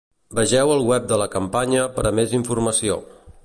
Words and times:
Vegeu 0.37 0.71
el 0.75 0.81
web 0.87 1.05
de 1.11 1.21
la 1.23 1.27
campanya 1.35 1.83
per 1.99 2.09
a 2.11 2.15
més 2.21 2.37
informació. 2.41 2.99